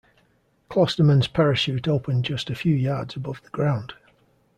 Clostermann's 0.67 1.27
parachute 1.27 1.87
opened 1.87 2.25
just 2.25 2.49
a 2.49 2.55
few 2.55 2.73
yards 2.73 3.15
above 3.15 3.39
the 3.43 3.49
ground. 3.51 3.93